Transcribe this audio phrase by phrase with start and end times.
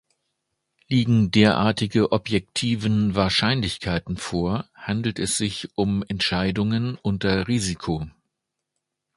[0.87, 8.09] Liegen derartige objektiven Wahrscheinlichkeiten vor, handelt es sich um Entscheidungen unter Risiko.